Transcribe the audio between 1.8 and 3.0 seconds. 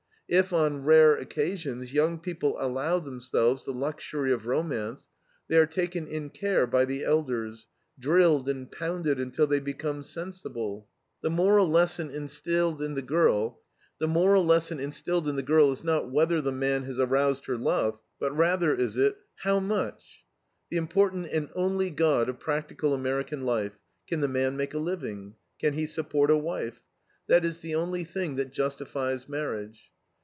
young people allow